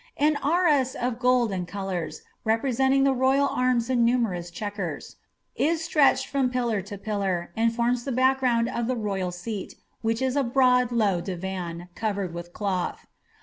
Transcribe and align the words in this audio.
An 0.17 0.35
arras 0.37 0.95
of 0.95 1.19
gold 1.19 1.51
and 1.51 1.67
ctdours, 1.67 2.21
representing 2.43 3.03
the 3.03 3.13
royal 3.13 3.47
arms 3.49 3.87
in 3.87 4.03
numerous 4.03 4.49
chequers, 4.49 5.17
is 5.53 5.83
stretched 5.83 6.25
from 6.25 6.49
pillar 6.49 6.81
to 6.81 6.97
pillar, 6.97 7.51
and 7.55 7.71
forms 7.71 8.03
tike 8.03 8.17
hack 8.17 8.39
ground 8.39 8.67
of 8.67 8.87
the 8.87 8.95
royal 8.97 9.29
seat, 9.29 9.75
which 10.01 10.19
is 10.19 10.35
a 10.35 10.43
broad, 10.43 10.91
low 10.91 11.21
divan, 11.21 11.87
covered 11.93 12.33
with 12.33 12.51
cloth. 12.51 13.05